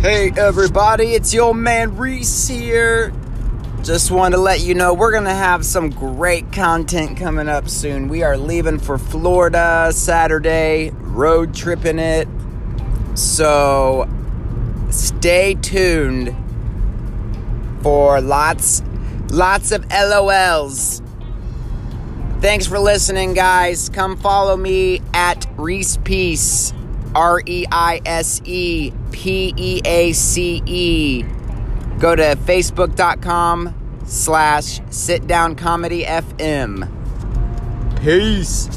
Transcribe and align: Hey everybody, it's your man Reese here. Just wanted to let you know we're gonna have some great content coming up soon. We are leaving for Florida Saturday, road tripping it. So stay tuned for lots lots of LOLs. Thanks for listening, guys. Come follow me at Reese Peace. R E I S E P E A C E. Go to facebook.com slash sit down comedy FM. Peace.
Hey 0.00 0.30
everybody, 0.36 1.14
it's 1.14 1.34
your 1.34 1.52
man 1.52 1.96
Reese 1.96 2.46
here. 2.46 3.12
Just 3.82 4.12
wanted 4.12 4.36
to 4.36 4.42
let 4.42 4.60
you 4.60 4.74
know 4.74 4.94
we're 4.94 5.10
gonna 5.10 5.34
have 5.34 5.64
some 5.66 5.90
great 5.90 6.52
content 6.52 7.18
coming 7.18 7.48
up 7.48 7.68
soon. 7.68 8.06
We 8.06 8.22
are 8.22 8.38
leaving 8.38 8.78
for 8.78 8.96
Florida 8.96 9.90
Saturday, 9.92 10.92
road 11.00 11.52
tripping 11.52 11.98
it. 11.98 12.28
So 13.14 14.08
stay 14.90 15.54
tuned 15.54 16.32
for 17.82 18.20
lots 18.20 18.84
lots 19.30 19.72
of 19.72 19.84
LOLs. 19.88 21.02
Thanks 22.40 22.68
for 22.68 22.78
listening, 22.78 23.34
guys. 23.34 23.88
Come 23.88 24.16
follow 24.16 24.56
me 24.56 25.02
at 25.12 25.44
Reese 25.56 25.96
Peace. 25.96 26.72
R 27.16 27.42
E 27.46 27.64
I 27.72 28.00
S 28.04 28.40
E 28.44 28.92
P 29.12 29.52
E 29.56 29.80
A 29.84 30.12
C 30.12 30.62
E. 30.66 31.22
Go 31.98 32.14
to 32.14 32.36
facebook.com 32.36 33.74
slash 34.04 34.80
sit 34.90 35.26
down 35.26 35.54
comedy 35.54 36.04
FM. 36.04 36.88
Peace. 38.00 38.68